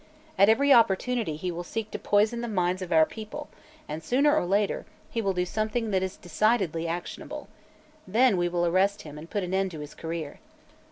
At 0.35 0.49
every 0.49 0.73
opportunity 0.73 1.35
he 1.35 1.51
will 1.51 1.63
seek 1.63 1.91
to 1.91 1.99
poison 1.99 2.41
the 2.41 2.47
minds 2.47 2.81
of 2.81 2.91
our 2.91 3.05
people 3.05 3.49
and, 3.87 4.03
sooner 4.03 4.35
or 4.35 4.47
later, 4.47 4.87
he 5.11 5.21
will 5.21 5.31
do 5.35 5.45
something 5.45 5.91
that 5.91 6.01
is 6.01 6.17
decidedly 6.17 6.87
actionable. 6.87 7.47
Then 8.07 8.35
we 8.35 8.49
will 8.49 8.65
arrest 8.65 9.03
him 9.03 9.19
and 9.19 9.29
put 9.29 9.43
an 9.43 9.53
end 9.53 9.69
to 9.69 9.79
his 9.79 9.93
career." 9.93 10.39